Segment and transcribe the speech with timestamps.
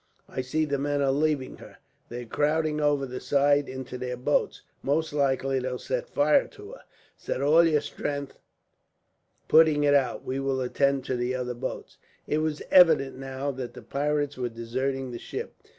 [0.27, 1.77] I see the men are leaving her.
[2.09, 4.63] They're crowding over the side into their boats.
[4.81, 6.81] Most likely they'll set fire to her.
[7.15, 8.39] Set all your strength
[9.47, 10.23] putting it out.
[10.25, 14.49] We will attend to the other boats." It was evident, now, that the pirates were
[14.49, 15.53] deserting the ship.